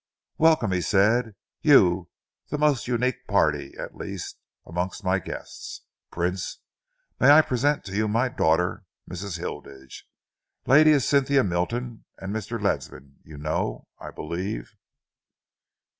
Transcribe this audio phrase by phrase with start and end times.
[0.39, 2.09] "Welcome," he said, "you,
[2.49, 5.81] the most unique party, at least, amongst my guests.
[6.09, 6.57] Prince,
[7.19, 9.37] may I present you to my daughter, Mrs.
[9.37, 10.07] Hilditch?
[10.65, 12.59] Lady Cynthia Milton and Mr.
[12.59, 14.75] Ledsam you know, I believe."